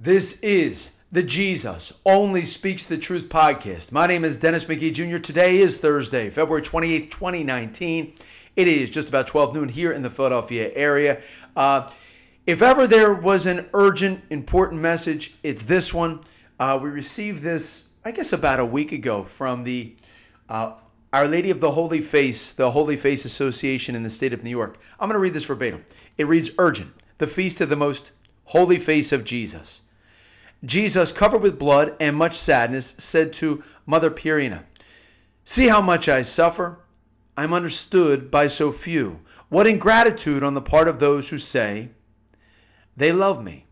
This 0.00 0.38
is 0.42 0.92
the 1.10 1.24
Jesus 1.24 1.92
Only 2.06 2.44
Speaks 2.44 2.84
the 2.84 2.98
Truth 2.98 3.28
podcast. 3.28 3.90
My 3.90 4.06
name 4.06 4.24
is 4.24 4.38
Dennis 4.38 4.66
McGee 4.66 4.94
Jr. 4.94 5.18
Today 5.18 5.58
is 5.58 5.76
Thursday, 5.76 6.30
February 6.30 6.62
28th, 6.62 7.10
2019. 7.10 8.14
It 8.54 8.68
is 8.68 8.90
just 8.90 9.08
about 9.08 9.26
12 9.26 9.54
noon 9.54 9.68
here 9.70 9.90
in 9.90 10.02
the 10.02 10.08
Philadelphia 10.08 10.70
area. 10.76 11.20
Uh, 11.56 11.90
if 12.46 12.62
ever 12.62 12.86
there 12.86 13.12
was 13.12 13.44
an 13.44 13.68
urgent, 13.74 14.22
important 14.30 14.80
message, 14.80 15.34
it's 15.42 15.64
this 15.64 15.92
one. 15.92 16.20
Uh, 16.60 16.78
we 16.80 16.90
received 16.90 17.42
this, 17.42 17.88
I 18.04 18.12
guess, 18.12 18.32
about 18.32 18.60
a 18.60 18.64
week 18.64 18.92
ago 18.92 19.24
from 19.24 19.64
the 19.64 19.96
uh, 20.48 20.74
Our 21.12 21.26
Lady 21.26 21.50
of 21.50 21.58
the 21.58 21.72
Holy 21.72 22.02
Face, 22.02 22.52
the 22.52 22.70
Holy 22.70 22.96
Face 22.96 23.24
Association 23.24 23.96
in 23.96 24.04
the 24.04 24.10
state 24.10 24.32
of 24.32 24.44
New 24.44 24.50
York. 24.50 24.78
I'm 25.00 25.08
going 25.08 25.16
to 25.16 25.18
read 25.18 25.34
this 25.34 25.46
verbatim. 25.46 25.84
It 26.16 26.28
reads 26.28 26.52
Urgent, 26.56 26.92
the 27.18 27.26
feast 27.26 27.60
of 27.60 27.68
the 27.68 27.74
most 27.74 28.12
holy 28.44 28.78
face 28.78 29.10
of 29.10 29.24
Jesus. 29.24 29.80
Jesus, 30.64 31.12
covered 31.12 31.42
with 31.42 31.58
blood 31.58 31.94
and 32.00 32.16
much 32.16 32.36
sadness, 32.36 32.94
said 32.98 33.32
to 33.34 33.62
Mother 33.86 34.10
Pierina, 34.10 34.64
See 35.44 35.68
how 35.68 35.80
much 35.80 36.08
I 36.08 36.22
suffer? 36.22 36.80
I'm 37.36 37.54
understood 37.54 38.30
by 38.30 38.48
so 38.48 38.72
few. 38.72 39.20
What 39.48 39.66
ingratitude 39.66 40.42
on 40.42 40.54
the 40.54 40.60
part 40.60 40.88
of 40.88 40.98
those 40.98 41.28
who 41.28 41.38
say, 41.38 41.90
They 42.96 43.12
love 43.12 43.42
me. 43.42 43.66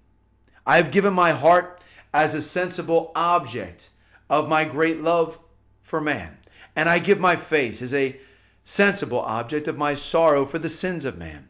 I 0.64 0.76
have 0.76 0.90
given 0.90 1.12
my 1.12 1.32
heart 1.32 1.80
as 2.14 2.34
a 2.34 2.42
sensible 2.42 3.12
object 3.14 3.90
of 4.30 4.48
my 4.48 4.64
great 4.64 5.02
love 5.02 5.38
for 5.82 6.00
man, 6.00 6.38
and 6.74 6.88
I 6.88 6.98
give 6.98 7.20
my 7.20 7.36
face 7.36 7.82
as 7.82 7.92
a 7.92 8.18
sensible 8.64 9.20
object 9.20 9.68
of 9.68 9.76
my 9.76 9.94
sorrow 9.94 10.46
for 10.46 10.58
the 10.58 10.68
sins 10.68 11.04
of 11.04 11.18
man. 11.18 11.48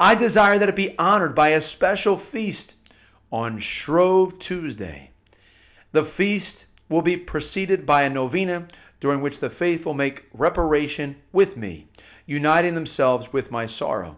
I 0.00 0.14
desire 0.14 0.58
that 0.58 0.68
it 0.68 0.76
be 0.76 0.98
honored 0.98 1.34
by 1.34 1.50
a 1.50 1.60
special 1.60 2.16
feast 2.16 2.74
on 3.30 3.58
Shrove 3.58 4.38
Tuesday. 4.38 5.10
The 5.92 6.04
feast 6.04 6.66
will 6.88 7.02
be 7.02 7.16
preceded 7.16 7.86
by 7.86 8.02
a 8.02 8.10
novena 8.10 8.66
during 9.00 9.20
which 9.20 9.40
the 9.40 9.50
faithful 9.50 9.94
make 9.94 10.26
reparation 10.32 11.16
with 11.32 11.56
me, 11.56 11.88
uniting 12.26 12.74
themselves 12.74 13.32
with 13.32 13.50
my 13.50 13.66
sorrow. 13.66 14.16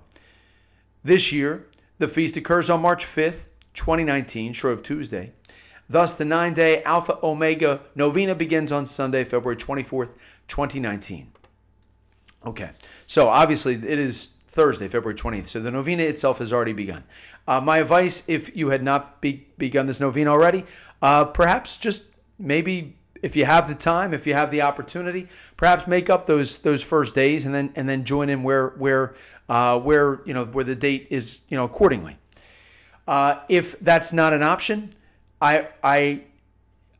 This 1.03 1.33
year, 1.33 1.67
the 1.99 2.09
feast 2.09 2.37
occurs 2.37 2.69
on 2.69 2.83
March 2.83 3.07
5th, 3.07 3.41
2019, 3.75 4.53
Shrove 4.53 4.83
Tuesday. 4.83 5.33
Thus, 5.89 6.13
the 6.13 6.25
nine 6.25 6.55
day 6.55 6.83
Alpha 6.83 7.19
Omega 7.23 7.83
novena 7.95 8.35
begins 8.35 8.73
on 8.73 8.87
Sunday, 8.87 9.25
February 9.25 9.57
24th, 9.57 10.11
2019. 10.49 11.33
Okay, 12.45 12.71
so 13.07 13.29
obviously 13.29 13.75
it 13.75 13.99
is 13.99 14.29
Thursday, 14.57 14.89
February 14.89 15.15
20th. 15.15 15.49
So 15.49 15.61
the 15.61 15.71
novena 15.71 16.03
itself 16.03 16.39
has 16.39 16.53
already 16.53 16.73
begun. 16.73 17.05
Uh, 17.47 17.61
my 17.61 17.79
advice, 17.79 18.25
if 18.27 18.57
you 18.57 18.71
had 18.71 18.83
not 18.83 19.21
be, 19.21 19.47
begun 19.59 19.87
this 19.87 20.01
novena 20.01 20.31
already, 20.31 20.65
uh, 21.03 21.27
perhaps 21.27 21.77
just 21.77 22.05
maybe 22.39 22.97
if 23.23 23.37
you 23.37 23.45
have 23.45 23.69
the 23.69 23.75
time, 23.75 24.15
if 24.15 24.27
you 24.27 24.33
have 24.33 24.51
the 24.51 24.63
opportunity, 24.63 25.29
perhaps 25.57 25.87
make 25.87 26.09
up 26.09 26.27
those 26.27 26.59
those 26.59 26.83
first 26.83 27.15
days 27.15 27.45
and 27.45 27.55
then 27.55 27.71
and 27.77 27.89
then 27.89 28.05
join 28.05 28.29
in 28.31 28.43
where 28.43 28.69
where 28.71 29.15
uh, 29.49 29.79
where 29.79 30.21
you 30.25 30.33
know 30.33 30.47
where 30.47 30.65
the 30.65 30.75
date 30.75 31.07
is 31.11 31.41
you 31.49 31.57
know 31.57 31.65
accordingly. 31.65 32.17
Uh, 33.07 33.41
if 33.49 33.79
that's 33.81 34.13
not 34.13 34.33
an 34.33 34.43
option, 34.43 34.91
I 35.41 35.69
I 35.83 36.23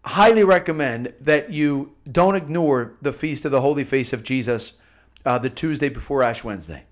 highly 0.05 0.45
recommend 0.45 1.15
that 1.21 1.51
you 1.51 1.93
don't 2.11 2.37
ignore 2.37 2.95
the 3.03 3.13
feast 3.13 3.45
of 3.45 3.51
the 3.51 3.61
Holy 3.63 3.83
Face 3.83 4.13
of 4.13 4.23
Jesus, 4.23 4.75
uh, 5.25 5.39
the 5.39 5.51
Tuesday 5.51 5.89
before 5.89 6.23
Ash 6.23 6.45
Wednesday. 6.45 6.85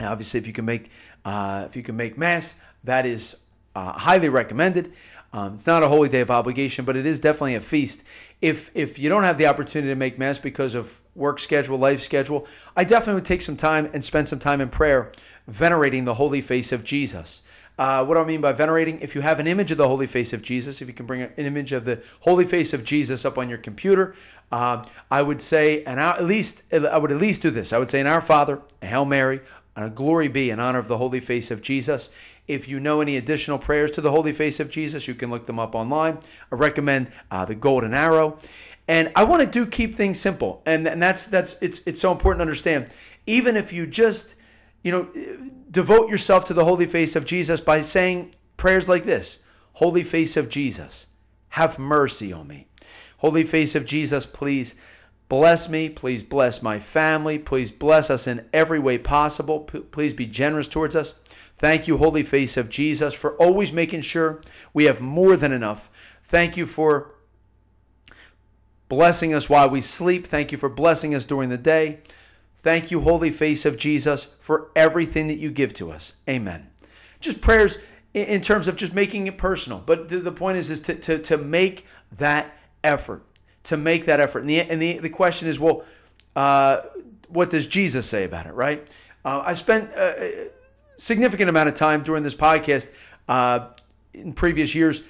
Now, 0.00 0.12
obviously, 0.12 0.38
if 0.38 0.46
you 0.46 0.52
can 0.52 0.64
make 0.64 0.90
uh, 1.24 1.64
if 1.68 1.76
you 1.76 1.82
can 1.82 1.96
make 1.96 2.16
mass, 2.16 2.54
that 2.84 3.04
is 3.04 3.36
uh, 3.74 3.92
highly 3.92 4.28
recommended. 4.28 4.92
Um, 5.32 5.54
it's 5.54 5.66
not 5.66 5.82
a 5.82 5.88
holy 5.88 6.08
day 6.08 6.20
of 6.20 6.30
obligation, 6.30 6.84
but 6.84 6.96
it 6.96 7.04
is 7.04 7.20
definitely 7.20 7.54
a 7.54 7.60
feast. 7.60 8.02
If 8.40 8.70
if 8.74 8.98
you 8.98 9.08
don't 9.08 9.24
have 9.24 9.38
the 9.38 9.46
opportunity 9.46 9.92
to 9.92 9.96
make 9.96 10.18
mass 10.18 10.38
because 10.38 10.74
of 10.74 11.00
work 11.14 11.40
schedule, 11.40 11.76
life 11.76 12.02
schedule, 12.02 12.46
I 12.76 12.84
definitely 12.84 13.14
would 13.14 13.24
take 13.24 13.42
some 13.42 13.56
time 13.56 13.90
and 13.92 14.04
spend 14.04 14.28
some 14.28 14.38
time 14.38 14.60
in 14.60 14.68
prayer, 14.68 15.12
venerating 15.46 16.04
the 16.04 16.14
holy 16.14 16.40
face 16.40 16.72
of 16.72 16.84
Jesus. 16.84 17.42
Uh, 17.78 18.04
what 18.04 18.14
do 18.14 18.20
I 18.20 18.24
mean 18.24 18.40
by 18.40 18.52
venerating? 18.52 19.00
If 19.00 19.14
you 19.14 19.20
have 19.20 19.38
an 19.38 19.46
image 19.46 19.70
of 19.70 19.78
the 19.78 19.86
holy 19.86 20.06
face 20.06 20.32
of 20.32 20.42
Jesus, 20.42 20.82
if 20.82 20.88
you 20.88 20.94
can 20.94 21.06
bring 21.06 21.22
an 21.22 21.32
image 21.36 21.72
of 21.72 21.84
the 21.84 22.02
holy 22.20 22.44
face 22.44 22.72
of 22.72 22.82
Jesus 22.82 23.24
up 23.24 23.38
on 23.38 23.48
your 23.48 23.58
computer, 23.58 24.16
uh, 24.50 24.84
I 25.12 25.22
would 25.22 25.40
say, 25.40 25.84
and 25.84 26.00
at 26.00 26.24
least 26.24 26.62
I 26.72 26.98
would 26.98 27.12
at 27.12 27.18
least 27.18 27.42
do 27.42 27.50
this. 27.50 27.72
I 27.72 27.78
would 27.78 27.90
say, 27.90 28.00
in 28.00 28.08
Our 28.08 28.20
Father, 28.20 28.62
a 28.82 28.86
Hail 28.86 29.04
Mary, 29.04 29.40
glory 29.86 30.26
be 30.26 30.50
in 30.50 30.58
honor 30.58 30.80
of 30.80 30.88
the 30.88 30.98
holy 30.98 31.20
face 31.20 31.52
of 31.52 31.62
Jesus. 31.62 32.10
If 32.48 32.66
you 32.66 32.80
know 32.80 33.00
any 33.00 33.16
additional 33.16 33.58
prayers 33.58 33.92
to 33.92 34.00
the 34.00 34.10
holy 34.10 34.32
face 34.32 34.58
of 34.58 34.70
Jesus, 34.70 35.06
you 35.06 35.14
can 35.14 35.30
look 35.30 35.46
them 35.46 35.60
up 35.60 35.76
online. 35.76 36.18
I 36.50 36.56
recommend 36.56 37.12
uh, 37.30 37.44
the 37.44 37.54
Golden 37.54 37.94
Arrow. 37.94 38.38
And 38.88 39.12
I 39.14 39.22
want 39.24 39.42
to 39.42 39.46
do 39.46 39.66
keep 39.66 39.94
things 39.94 40.18
simple, 40.18 40.62
and, 40.64 40.88
and 40.88 41.00
that's 41.00 41.24
that's 41.24 41.60
it's 41.60 41.82
it's 41.84 42.00
so 42.00 42.10
important 42.10 42.38
to 42.38 42.42
understand. 42.42 42.88
Even 43.26 43.54
if 43.54 43.70
you 43.70 43.86
just 43.86 44.34
you 44.82 44.90
know 44.90 45.08
devote 45.70 46.08
yourself 46.08 46.46
to 46.46 46.54
the 46.54 46.64
holy 46.64 46.86
face 46.86 47.14
of 47.14 47.26
Jesus 47.26 47.60
by 47.60 47.82
saying 47.82 48.34
prayers 48.56 48.88
like 48.88 49.04
this: 49.04 49.40
Holy 49.74 50.02
face 50.02 50.38
of 50.38 50.48
Jesus, 50.48 51.06
have 51.50 51.78
mercy 51.78 52.32
on 52.32 52.48
me. 52.48 52.66
Holy 53.18 53.44
face 53.44 53.74
of 53.74 53.84
Jesus, 53.84 54.24
please 54.24 54.74
Bless 55.28 55.68
me. 55.68 55.88
Please 55.88 56.22
bless 56.22 56.62
my 56.62 56.78
family. 56.78 57.38
Please 57.38 57.70
bless 57.70 58.10
us 58.10 58.26
in 58.26 58.46
every 58.52 58.78
way 58.78 58.96
possible. 58.96 59.60
P- 59.60 59.80
please 59.80 60.14
be 60.14 60.26
generous 60.26 60.68
towards 60.68 60.96
us. 60.96 61.18
Thank 61.58 61.86
you, 61.86 61.98
Holy 61.98 62.22
Face 62.22 62.56
of 62.56 62.70
Jesus, 62.70 63.14
for 63.14 63.34
always 63.36 63.72
making 63.72 64.02
sure 64.02 64.40
we 64.72 64.84
have 64.84 65.00
more 65.00 65.36
than 65.36 65.52
enough. 65.52 65.90
Thank 66.24 66.56
you 66.56 66.66
for 66.66 67.14
blessing 68.88 69.34
us 69.34 69.50
while 69.50 69.68
we 69.68 69.82
sleep. 69.82 70.26
Thank 70.26 70.52
you 70.52 70.58
for 70.58 70.68
blessing 70.68 71.14
us 71.14 71.24
during 71.24 71.50
the 71.50 71.58
day. 71.58 71.98
Thank 72.62 72.90
you, 72.90 73.00
Holy 73.02 73.30
Face 73.30 73.66
of 73.66 73.76
Jesus, 73.76 74.28
for 74.40 74.70
everything 74.74 75.26
that 75.28 75.38
you 75.38 75.50
give 75.50 75.74
to 75.74 75.90
us. 75.90 76.14
Amen. 76.28 76.68
Just 77.20 77.40
prayers 77.40 77.78
in 78.14 78.40
terms 78.40 78.68
of 78.68 78.76
just 78.76 78.94
making 78.94 79.26
it 79.26 79.36
personal. 79.36 79.82
But 79.84 80.08
the 80.08 80.32
point 80.32 80.58
is, 80.58 80.70
is 80.70 80.80
to, 80.82 80.94
to, 80.94 81.18
to 81.18 81.36
make 81.36 81.84
that 82.10 82.56
effort 82.82 83.27
to 83.68 83.76
make 83.76 84.06
that 84.06 84.18
effort. 84.18 84.40
And 84.40 84.50
the, 84.50 84.60
and 84.60 84.80
the, 84.80 84.98
the 84.98 85.10
question 85.10 85.46
is, 85.46 85.60
well, 85.60 85.84
uh, 86.34 86.80
what 87.28 87.50
does 87.50 87.66
Jesus 87.66 88.06
say 88.06 88.24
about 88.24 88.46
it, 88.46 88.54
right? 88.54 88.90
Uh, 89.26 89.42
I 89.44 89.52
spent 89.52 89.92
a 89.92 90.48
significant 90.96 91.50
amount 91.50 91.68
of 91.68 91.74
time 91.74 92.02
during 92.02 92.22
this 92.22 92.34
podcast 92.34 92.88
uh, 93.28 93.68
in 94.14 94.32
previous 94.32 94.74
years 94.74 95.02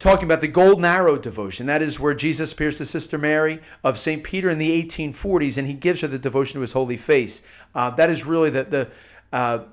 talking 0.00 0.24
about 0.24 0.40
the 0.40 0.48
Golden 0.48 0.84
Arrow 0.84 1.18
devotion. 1.18 1.66
That 1.66 1.82
is 1.82 2.00
where 2.00 2.14
Jesus 2.14 2.50
appears 2.50 2.78
to 2.78 2.84
Sister 2.84 3.16
Mary 3.16 3.60
of 3.84 3.96
St. 3.96 4.24
Peter 4.24 4.50
in 4.50 4.58
the 4.58 4.82
1840s, 4.82 5.56
and 5.56 5.68
he 5.68 5.74
gives 5.74 6.00
her 6.00 6.08
the 6.08 6.18
devotion 6.18 6.54
to 6.54 6.62
his 6.62 6.72
holy 6.72 6.96
face. 6.96 7.42
Uh, 7.76 7.90
that 7.90 8.10
is 8.10 8.26
really 8.26 8.50
the, 8.50 8.64
the 8.64 8.90
uh, 9.32 9.64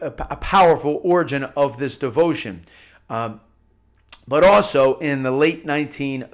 a, 0.00 0.06
a, 0.06 0.36
powerful 0.36 1.00
origin 1.04 1.44
of 1.44 1.78
this 1.78 1.96
devotion. 1.96 2.64
Um, 3.08 3.40
but 4.26 4.44
also 4.44 4.98
in 4.98 5.22
the 5.22 5.30
late 5.30 5.66
1930s, 5.66 6.30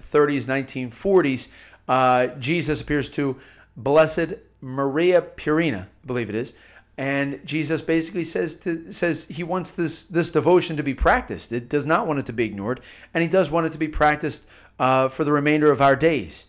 1940s, 0.46 1.48
uh, 1.88 2.28
Jesus 2.38 2.80
appears 2.80 3.08
to 3.10 3.36
Blessed 3.76 4.34
Maria 4.60 5.22
Pierina, 5.22 5.82
I 5.82 6.06
believe 6.06 6.28
it 6.28 6.34
is, 6.34 6.52
and 6.96 7.40
Jesus 7.46 7.80
basically 7.80 8.24
says 8.24 8.56
to, 8.56 8.92
says 8.92 9.24
he 9.26 9.42
wants 9.42 9.70
this 9.70 10.02
this 10.04 10.30
devotion 10.30 10.76
to 10.76 10.82
be 10.82 10.92
practiced. 10.92 11.50
It 11.50 11.68
does 11.68 11.86
not 11.86 12.06
want 12.06 12.18
it 12.18 12.26
to 12.26 12.32
be 12.32 12.44
ignored, 12.44 12.80
and 13.14 13.22
he 13.22 13.28
does 13.28 13.50
want 13.50 13.66
it 13.66 13.72
to 13.72 13.78
be 13.78 13.88
practiced 13.88 14.42
uh, 14.78 15.08
for 15.08 15.24
the 15.24 15.32
remainder 15.32 15.72
of 15.72 15.80
our 15.80 15.96
days. 15.96 16.46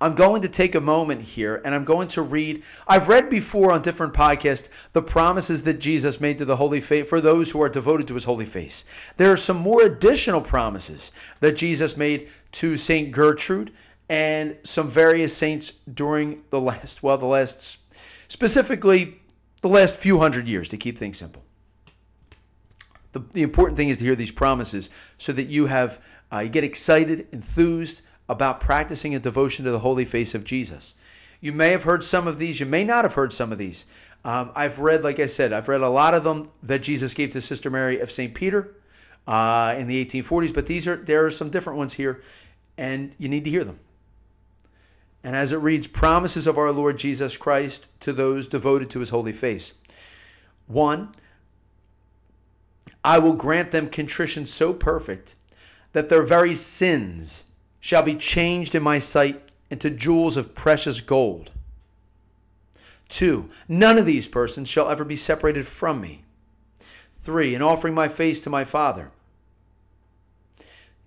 I'm 0.00 0.14
going 0.14 0.42
to 0.42 0.48
take 0.48 0.74
a 0.74 0.80
moment 0.80 1.22
here 1.22 1.60
and 1.64 1.74
I'm 1.74 1.84
going 1.84 2.08
to 2.08 2.22
read. 2.22 2.62
I've 2.86 3.08
read 3.08 3.30
before 3.30 3.72
on 3.72 3.82
different 3.82 4.12
podcasts 4.12 4.68
the 4.92 5.02
promises 5.02 5.62
that 5.62 5.80
Jesus 5.80 6.20
made 6.20 6.38
to 6.38 6.44
the 6.44 6.56
Holy 6.56 6.80
Face 6.80 7.08
for 7.08 7.20
those 7.20 7.50
who 7.50 7.62
are 7.62 7.68
devoted 7.68 8.08
to 8.08 8.14
his 8.14 8.24
holy 8.24 8.44
face. 8.44 8.84
There 9.16 9.32
are 9.32 9.36
some 9.36 9.56
more 9.56 9.82
additional 9.82 10.40
promises 10.40 11.12
that 11.40 11.52
Jesus 11.52 11.96
made 11.96 12.28
to 12.52 12.76
St. 12.76 13.12
Gertrude 13.12 13.72
and 14.08 14.56
some 14.64 14.88
various 14.88 15.36
saints 15.36 15.72
during 15.92 16.42
the 16.50 16.60
last, 16.60 17.02
well, 17.02 17.16
the 17.16 17.26
last, 17.26 17.78
specifically 18.28 19.20
the 19.62 19.68
last 19.68 19.96
few 19.96 20.18
hundred 20.18 20.46
years 20.46 20.68
to 20.68 20.76
keep 20.76 20.98
things 20.98 21.18
simple. 21.18 21.42
The, 23.12 23.20
the 23.32 23.42
important 23.42 23.76
thing 23.76 23.88
is 23.88 23.98
to 23.98 24.04
hear 24.04 24.16
these 24.16 24.32
promises 24.32 24.90
so 25.18 25.32
that 25.32 25.44
you 25.44 25.66
have, 25.66 26.00
uh, 26.32 26.40
you 26.40 26.48
get 26.50 26.64
excited, 26.64 27.28
enthused, 27.32 28.02
about 28.28 28.60
practicing 28.60 29.14
a 29.14 29.18
devotion 29.18 29.64
to 29.64 29.70
the 29.70 29.80
holy 29.80 30.04
face 30.04 30.34
of 30.34 30.44
Jesus. 30.44 30.94
You 31.40 31.52
may 31.52 31.70
have 31.70 31.82
heard 31.82 32.02
some 32.02 32.26
of 32.26 32.38
these, 32.38 32.60
you 32.60 32.66
may 32.66 32.84
not 32.84 33.04
have 33.04 33.14
heard 33.14 33.32
some 33.32 33.52
of 33.52 33.58
these. 33.58 33.86
Um, 34.24 34.50
I've 34.54 34.78
read, 34.78 35.04
like 35.04 35.20
I 35.20 35.26
said, 35.26 35.52
I've 35.52 35.68
read 35.68 35.82
a 35.82 35.88
lot 35.90 36.14
of 36.14 36.24
them 36.24 36.50
that 36.62 36.82
Jesus 36.82 37.12
gave 37.12 37.32
to 37.32 37.40
Sister 37.40 37.68
Mary 37.68 38.00
of 38.00 38.10
St. 38.10 38.34
Peter 38.34 38.74
uh, 39.26 39.74
in 39.76 39.86
the 39.86 40.04
1840s, 40.04 40.54
but 40.54 40.66
these 40.66 40.86
are 40.86 40.96
there 40.96 41.26
are 41.26 41.30
some 41.30 41.50
different 41.50 41.78
ones 41.78 41.94
here, 41.94 42.22
and 42.78 43.14
you 43.18 43.28
need 43.28 43.44
to 43.44 43.50
hear 43.50 43.64
them. 43.64 43.80
And 45.22 45.36
as 45.36 45.52
it 45.52 45.56
reads, 45.56 45.86
promises 45.86 46.46
of 46.46 46.58
our 46.58 46.70
Lord 46.70 46.98
Jesus 46.98 47.36
Christ 47.36 47.88
to 48.00 48.12
those 48.12 48.48
devoted 48.48 48.90
to 48.90 49.00
his 49.00 49.10
holy 49.10 49.32
face. 49.32 49.72
One, 50.66 51.12
I 53.02 53.18
will 53.18 53.34
grant 53.34 53.70
them 53.70 53.88
contrition 53.88 54.46
so 54.46 54.72
perfect 54.72 55.34
that 55.92 56.08
their 56.08 56.22
very 56.22 56.56
sins 56.56 57.44
shall 57.84 58.02
be 58.02 58.14
changed 58.14 58.74
in 58.74 58.82
my 58.82 58.98
sight 58.98 59.42
into 59.68 59.90
jewels 59.90 60.38
of 60.38 60.54
precious 60.54 61.02
gold. 61.02 61.50
Two, 63.10 63.50
none 63.68 63.98
of 63.98 64.06
these 64.06 64.26
persons 64.26 64.70
shall 64.70 64.88
ever 64.88 65.04
be 65.04 65.16
separated 65.16 65.66
from 65.66 66.00
me. 66.00 66.24
Three, 67.20 67.54
in 67.54 67.60
offering 67.60 67.92
my 67.92 68.08
face 68.08 68.40
to 68.40 68.48
my 68.48 68.64
Father. 68.64 69.10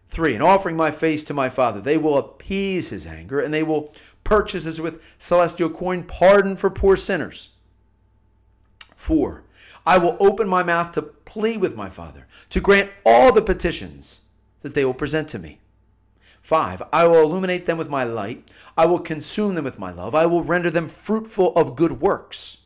Three, 0.08 0.36
in 0.36 0.42
offering 0.44 0.78
my 0.78 0.92
face 0.92 1.24
to 1.24 1.34
my 1.34 1.50
Father, 1.50 1.82
they 1.82 1.98
will 1.98 2.16
appease 2.16 2.92
his 2.92 3.08
anger, 3.08 3.40
and 3.40 3.52
they 3.52 3.64
will 3.64 3.92
purchase 4.24 4.68
as 4.68 4.80
with 4.80 5.02
celestial 5.18 5.72
coin 5.72 6.04
pardon 6.04 6.56
for 6.56 6.70
poor 6.70 6.96
sinners. 6.96 7.50
Four, 8.96 9.42
I 9.84 9.98
will 9.98 10.16
open 10.20 10.48
my 10.48 10.62
mouth 10.62 10.92
to 10.92 11.02
plead 11.02 11.60
with 11.60 11.76
my 11.76 11.90
Father, 11.90 12.28
to 12.52 12.62
grant 12.62 12.92
all 13.04 13.32
the 13.32 13.42
petitions 13.42 14.22
that 14.62 14.76
they 14.76 14.86
will 14.86 14.94
present 14.94 15.28
to 15.30 15.40
me. 15.40 15.58
Five, 16.48 16.82
I 16.94 17.06
will 17.06 17.24
illuminate 17.24 17.66
them 17.66 17.78
with 17.78 17.90
my 17.90 18.06
light. 18.06 18.50
I 18.78 18.86
will 18.86 19.00
consume 19.00 19.56
them 19.56 19.66
with 19.66 19.80
my 19.80 19.92
love. 19.92 20.16
I 20.16 20.28
will 20.28 20.46
render 20.46 20.72
them 20.72 20.88
fruitful 20.88 21.54
of 21.58 21.76
good 21.76 22.00
works. 22.00 22.60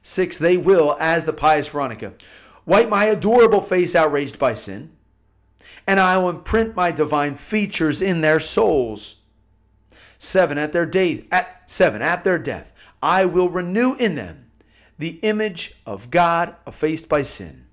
Six, 0.00 0.38
they 0.38 0.56
will, 0.56 0.96
as 1.00 1.24
the 1.24 1.32
pious 1.32 1.66
Veronica, 1.66 2.12
wipe 2.66 2.88
my 2.88 3.06
adorable 3.06 3.60
face 3.60 3.96
outraged 3.96 4.38
by 4.38 4.54
sin, 4.54 4.92
and 5.88 5.98
I 5.98 6.18
will 6.18 6.30
imprint 6.30 6.76
my 6.76 6.92
divine 6.92 7.34
features 7.34 8.00
in 8.00 8.20
their 8.20 8.38
souls. 8.38 9.16
Seven, 10.20 10.56
at 10.56 10.72
their 10.72 10.86
day, 10.86 11.26
at 11.32 11.68
seven, 11.68 12.00
at 12.00 12.22
their 12.22 12.38
death, 12.38 12.72
I 13.02 13.24
will 13.24 13.48
renew 13.48 13.96
in 13.96 14.14
them 14.14 14.52
the 15.00 15.18
image 15.22 15.74
of 15.84 16.12
God 16.12 16.54
effaced 16.64 17.08
by 17.08 17.22
sin. 17.22 17.64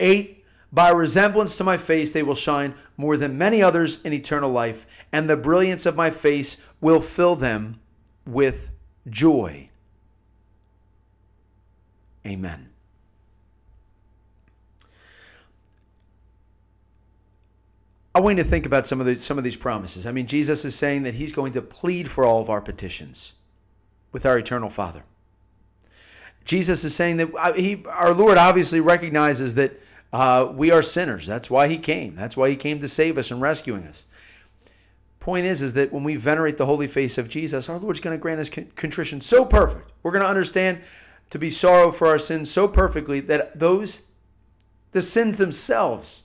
Eight, 0.00 0.41
by 0.72 0.90
resemblance 0.90 1.54
to 1.56 1.64
my 1.64 1.76
face, 1.76 2.10
they 2.10 2.22
will 2.22 2.34
shine 2.34 2.74
more 2.96 3.16
than 3.16 3.36
many 3.36 3.62
others 3.62 4.00
in 4.02 4.12
eternal 4.12 4.50
life, 4.50 4.86
and 5.12 5.28
the 5.28 5.36
brilliance 5.36 5.84
of 5.84 5.96
my 5.96 6.10
face 6.10 6.56
will 6.80 7.00
fill 7.00 7.36
them 7.36 7.78
with 8.26 8.70
joy. 9.08 9.68
Amen. 12.26 12.70
I 18.14 18.20
want 18.20 18.36
you 18.36 18.44
to 18.44 18.48
think 18.48 18.66
about 18.66 18.86
some 18.86 19.00
of 19.00 19.06
the, 19.06 19.16
some 19.16 19.38
of 19.38 19.44
these 19.44 19.56
promises. 19.56 20.06
I 20.06 20.12
mean, 20.12 20.26
Jesus 20.26 20.64
is 20.64 20.74
saying 20.74 21.02
that 21.02 21.14
He's 21.14 21.32
going 21.32 21.52
to 21.54 21.62
plead 21.62 22.10
for 22.10 22.24
all 22.24 22.40
of 22.40 22.50
our 22.50 22.60
petitions 22.60 23.32
with 24.12 24.26
our 24.26 24.38
eternal 24.38 24.68
Father. 24.68 25.02
Jesus 26.44 26.84
is 26.84 26.94
saying 26.94 27.18
that 27.18 27.30
uh, 27.38 27.52
he, 27.52 27.84
our 27.86 28.12
Lord 28.12 28.36
obviously 28.36 28.80
recognizes 28.80 29.54
that 29.54 29.80
uh, 30.12 30.52
we 30.52 30.70
are 30.70 30.82
sinners. 30.82 31.26
That's 31.26 31.50
why 31.50 31.68
he 31.68 31.78
came. 31.78 32.14
That's 32.14 32.36
why 32.36 32.50
he 32.50 32.56
came 32.56 32.80
to 32.80 32.88
save 32.88 33.16
us 33.16 33.30
and 33.30 33.40
rescuing 33.40 33.84
us. 33.84 34.04
Point 35.20 35.46
is, 35.46 35.62
is 35.62 35.72
that 35.74 35.92
when 35.92 36.04
we 36.04 36.16
venerate 36.16 36.58
the 36.58 36.66
holy 36.66 36.88
face 36.88 37.16
of 37.16 37.28
Jesus, 37.28 37.68
our 37.68 37.78
Lord's 37.78 38.00
going 38.00 38.16
to 38.16 38.20
grant 38.20 38.40
us 38.40 38.50
contrition 38.50 39.20
so 39.20 39.44
perfect. 39.44 39.92
We're 40.02 40.10
going 40.10 40.24
to 40.24 40.28
understand 40.28 40.80
to 41.30 41.38
be 41.38 41.48
sorrow 41.48 41.92
for 41.92 42.08
our 42.08 42.18
sins 42.18 42.50
so 42.50 42.68
perfectly 42.68 43.20
that 43.20 43.58
those, 43.58 44.06
the 44.90 45.00
sins 45.00 45.36
themselves, 45.36 46.24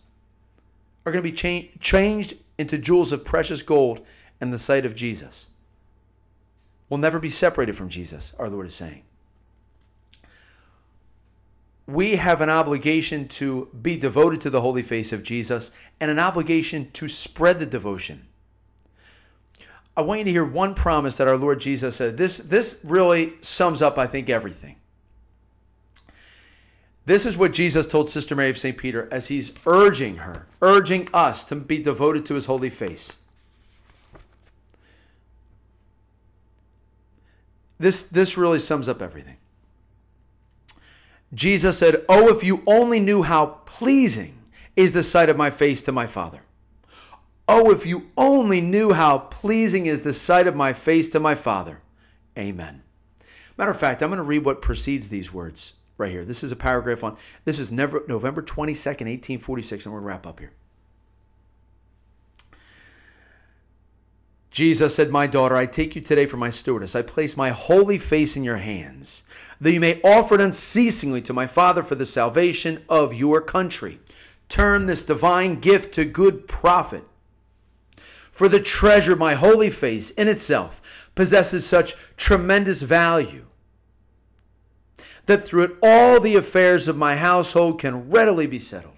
are 1.06 1.12
going 1.12 1.24
to 1.24 1.32
be 1.32 1.36
cha- 1.36 1.70
changed 1.80 2.36
into 2.58 2.78
jewels 2.78 3.12
of 3.12 3.24
precious 3.24 3.62
gold 3.62 4.02
in 4.42 4.50
the 4.50 4.60
sight 4.60 4.86
of 4.86 4.96
Jesus. 4.96 5.46
We'll 6.90 6.98
never 6.98 7.20
be 7.20 7.30
separated 7.30 7.76
from 7.76 7.88
Jesus, 7.88 8.34
our 8.38 8.50
Lord 8.50 8.68
is 8.68 8.76
saying 8.76 9.04
we 11.88 12.18
have 12.18 12.42
an 12.42 12.50
obligation 12.50 13.28
to 13.30 13.70
be 13.82 13.96
devoted 13.96 14.42
to 14.42 14.50
the 14.50 14.62
holy 14.62 14.82
face 14.82 15.14
of 15.14 15.24
Jesus 15.24 15.72
and 16.00 16.12
an 16.12 16.20
obligation 16.20 16.92
to 16.92 17.08
spread 17.08 17.60
the 17.60 17.66
devotion. 17.66 18.28
I 19.96 20.02
want 20.02 20.20
you 20.20 20.26
to 20.26 20.32
hear 20.32 20.46
one 20.46 20.76
promise 20.76 21.16
that 21.16 21.28
our 21.28 21.38
Lord 21.38 21.62
Jesus 21.62 21.96
said. 21.96 22.18
This, 22.18 22.38
this 22.38 22.82
really 22.84 23.34
sums 23.42 23.82
up, 23.82 23.98
I 23.98 24.06
think, 24.06 24.30
everything. 24.30 24.76
This 27.06 27.26
is 27.26 27.38
what 27.38 27.54
Jesus 27.54 27.88
told 27.88 28.10
Sister 28.10 28.36
Mary 28.36 28.50
of 28.50 28.58
St. 28.58 28.78
Peter 28.78 29.08
as 29.12 29.30
he's 29.30 29.54
urging 29.66 30.18
her, 30.18 30.46
urging 30.62 31.08
us 31.14 31.46
to 31.46 31.56
be 31.56 31.80
devoted 31.80 32.26
to 32.26 32.36
his 32.36 32.46
holy 32.46 32.70
face. 32.70 33.16
This, 37.80 38.02
this 38.02 38.38
really 38.38 38.60
sums 38.60 38.90
up 38.90 39.02
everything. 39.02 39.38
Jesus 41.34 41.78
said, 41.78 42.06
Oh, 42.08 42.30
if 42.30 42.44
you 42.44 42.64
only 42.66 43.00
knew 43.00 43.24
how 43.24 43.62
pleasing 43.66 44.38
is 44.76 44.94
the 44.94 45.04
sight 45.04 45.30
of 45.30 45.38
my 45.38 45.50
face 45.50 45.84
to 45.84 45.92
my 45.92 46.08
Father. 46.08 46.42
Oh, 47.48 47.72
if 47.72 47.86
you 47.86 48.10
only 48.18 48.62
knew 48.62 48.94
how 48.94 49.18
pleasing 49.20 49.86
is 49.86 50.02
the 50.02 50.14
sight 50.14 50.48
of 50.48 50.56
my 50.56 50.74
face 50.74 51.10
to 51.10 51.20
my 51.20 51.34
Father. 51.36 51.82
Amen. 52.38 52.84
Matter 53.58 53.72
of 53.72 53.80
fact, 53.80 54.04
I'm 54.04 54.10
going 54.10 54.18
to 54.18 54.24
read 54.24 54.46
what 54.46 54.62
precedes 54.62 55.10
these 55.10 55.34
words 55.34 55.74
right 55.98 56.12
here. 56.12 56.26
This 56.26 56.44
is 56.44 56.52
a 56.52 56.56
paragraph 56.56 57.04
on, 57.04 57.18
this 57.46 57.58
is 57.58 57.72
never, 57.72 58.04
November 58.08 58.42
22nd, 58.42 58.86
1846. 58.86 59.86
I'm 59.86 59.94
going 59.94 60.04
to 60.04 60.08
wrap 60.08 60.28
up 60.28 60.40
here. 60.40 60.52
Jesus 64.58 64.96
said, 64.96 65.12
My 65.12 65.28
daughter, 65.28 65.56
I 65.56 65.68
take 65.68 65.96
you 65.96 66.02
today 66.02 66.26
for 66.26 66.38
my 66.38 66.50
stewardess. 66.50 66.96
I 66.96 67.04
place 67.04 67.38
my 67.38 67.52
holy 67.52 68.00
face 68.00 68.36
in 68.36 68.44
your 68.44 68.58
hands 68.58 69.22
that 69.62 69.72
you 69.72 69.80
may 69.80 70.02
offer 70.02 70.34
it 70.34 70.42
unceasingly 70.42 71.22
to 71.22 71.32
my 71.32 71.46
Father 71.46 71.84
for 71.84 71.94
the 71.94 72.08
salvation 72.08 72.84
of 72.90 73.14
your 73.14 73.40
country. 73.40 74.00
Turn 74.50 74.88
this 74.88 75.04
divine 75.04 75.60
gift 75.60 75.94
to 75.94 76.06
good 76.06 76.48
profit. 76.48 77.04
For 78.32 78.50
the 78.50 78.60
treasure, 78.60 79.16
my 79.16 79.36
holy 79.36 79.70
face 79.70 80.10
in 80.10 80.28
itself, 80.28 80.82
possesses 81.14 81.64
such 81.64 81.94
tremendous 82.18 82.82
value 82.82 83.46
that 85.28 85.46
through 85.46 85.66
it 85.66 85.78
all 85.84 86.20
the 86.20 86.36
affairs 86.36 86.88
of 86.88 86.98
my 86.98 87.16
household 87.18 87.80
can 87.80 88.10
readily 88.10 88.48
be 88.48 88.58
settled. 88.58 88.97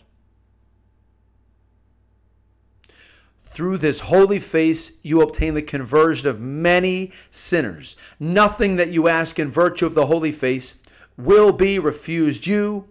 Through 3.59 3.79
this 3.79 3.99
holy 3.99 4.39
face, 4.39 4.93
you 5.01 5.21
obtain 5.21 5.53
the 5.53 5.61
conversion 5.61 6.29
of 6.29 6.39
many 6.39 7.11
sinners. 7.29 7.97
Nothing 8.17 8.77
that 8.77 8.87
you 8.87 9.09
ask 9.09 9.37
in 9.37 9.51
virtue 9.51 9.85
of 9.85 9.95
the 9.95 10.05
holy 10.05 10.31
face 10.31 10.75
will 11.17 11.51
be 11.51 11.77
refused 11.77 12.47
you. 12.47 12.87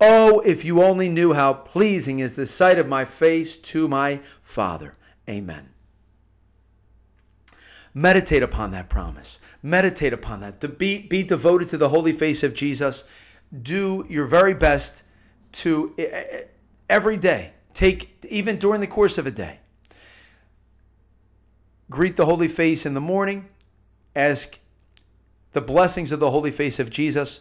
Oh, 0.00 0.40
if 0.40 0.64
you 0.64 0.82
only 0.82 1.10
knew 1.10 1.34
how 1.34 1.52
pleasing 1.52 2.20
is 2.20 2.32
the 2.32 2.46
sight 2.46 2.78
of 2.78 2.88
my 2.88 3.04
face 3.04 3.58
to 3.58 3.88
my 3.88 4.20
Father. 4.42 4.94
Amen. 5.28 5.68
Meditate 7.92 8.42
upon 8.42 8.70
that 8.70 8.88
promise. 8.88 9.38
Meditate 9.62 10.14
upon 10.14 10.40
that. 10.40 10.62
To 10.62 10.68
be, 10.68 11.02
be 11.02 11.24
devoted 11.24 11.68
to 11.68 11.76
the 11.76 11.90
holy 11.90 12.12
face 12.12 12.42
of 12.42 12.54
Jesus. 12.54 13.04
Do 13.52 14.06
your 14.08 14.24
very 14.24 14.54
best 14.54 15.02
to 15.52 15.94
every 16.88 17.18
day, 17.18 17.52
take, 17.74 18.24
even 18.30 18.56
during 18.56 18.80
the 18.80 18.86
course 18.86 19.18
of 19.18 19.26
a 19.26 19.30
day, 19.30 19.58
greet 21.90 22.16
the 22.16 22.26
holy 22.26 22.48
face 22.48 22.84
in 22.84 22.94
the 22.94 23.00
morning, 23.00 23.48
ask 24.14 24.58
the 25.52 25.60
blessings 25.60 26.12
of 26.12 26.20
the 26.20 26.30
holy 26.30 26.50
face 26.50 26.78
of 26.78 26.90
Jesus 26.90 27.40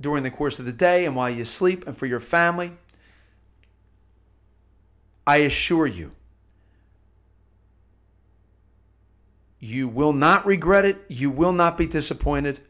during 0.00 0.22
the 0.22 0.30
course 0.30 0.58
of 0.58 0.64
the 0.64 0.72
day 0.72 1.04
and 1.04 1.14
while 1.14 1.30
you 1.30 1.44
sleep 1.44 1.86
and 1.86 1.96
for 1.96 2.06
your 2.06 2.20
family. 2.20 2.72
I 5.26 5.38
assure 5.38 5.86
you, 5.86 6.12
you 9.58 9.86
will 9.86 10.14
not 10.14 10.46
regret 10.46 10.84
it, 10.84 11.04
you 11.08 11.30
will 11.30 11.52
not 11.52 11.76
be 11.76 11.86
disappointed, 11.86 12.60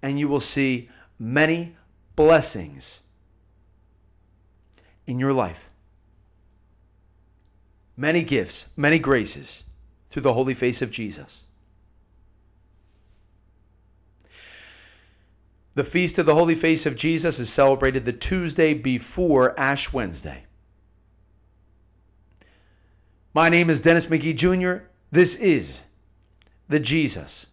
and 0.00 0.18
you 0.18 0.28
will 0.28 0.40
see 0.40 0.88
many 1.18 1.76
blessings 2.14 3.00
in 5.06 5.18
your 5.18 5.32
life. 5.32 5.68
Many 7.96 8.22
gifts, 8.22 8.70
many 8.76 9.00
graces 9.00 9.64
through 10.18 10.30
the 10.30 10.34
holy 10.34 10.54
face 10.54 10.82
of 10.82 10.90
Jesus. 10.90 11.44
The 15.76 15.84
Feast 15.84 16.18
of 16.18 16.26
the 16.26 16.34
Holy 16.34 16.56
Face 16.56 16.86
of 16.86 16.96
Jesus 16.96 17.38
is 17.38 17.48
celebrated 17.48 18.04
the 18.04 18.12
Tuesday 18.12 18.74
before 18.74 19.58
Ash 19.58 19.92
Wednesday. 19.92 20.42
My 23.32 23.48
name 23.48 23.70
is 23.70 23.80
Dennis 23.80 24.06
McGee 24.06 24.34
Jr. 24.34 24.86
This 25.12 25.36
is 25.36 25.82
the 26.68 26.80
Jesus 26.80 27.46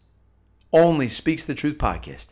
Only 0.74 1.07
Speaks 1.07 1.43
the 1.43 1.53
Truth 1.53 1.77
podcast. 1.77 2.29